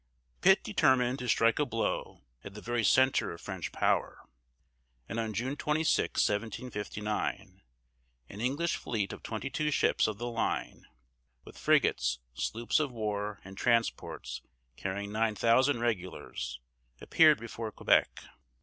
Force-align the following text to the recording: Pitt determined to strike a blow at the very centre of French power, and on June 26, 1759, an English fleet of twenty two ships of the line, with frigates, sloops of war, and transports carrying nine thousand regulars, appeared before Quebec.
Pitt 0.41 0.63
determined 0.63 1.19
to 1.19 1.27
strike 1.29 1.59
a 1.59 1.63
blow 1.67 2.23
at 2.43 2.55
the 2.55 2.59
very 2.61 2.83
centre 2.83 3.31
of 3.31 3.39
French 3.39 3.71
power, 3.71 4.27
and 5.07 5.19
on 5.19 5.31
June 5.31 5.55
26, 5.55 6.19
1759, 6.27 7.61
an 8.27 8.41
English 8.41 8.77
fleet 8.77 9.13
of 9.13 9.21
twenty 9.21 9.51
two 9.51 9.69
ships 9.69 10.07
of 10.07 10.17
the 10.17 10.25
line, 10.25 10.87
with 11.45 11.55
frigates, 11.55 12.17
sloops 12.33 12.79
of 12.79 12.91
war, 12.91 13.41
and 13.45 13.59
transports 13.59 14.41
carrying 14.75 15.11
nine 15.11 15.35
thousand 15.35 15.81
regulars, 15.81 16.59
appeared 16.99 17.39
before 17.39 17.71
Quebec. 17.71 18.23